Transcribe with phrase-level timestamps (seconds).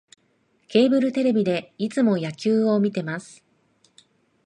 [0.67, 3.45] ケーブルテレビでいつも野球を観てます